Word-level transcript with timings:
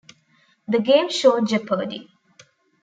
The 0.67 0.79
game 0.79 1.09
show 1.11 1.39
Jeopardy! 1.45 2.09